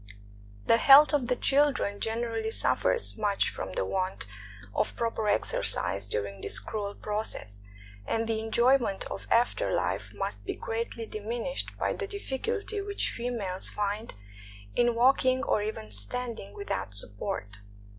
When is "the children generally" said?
1.27-2.49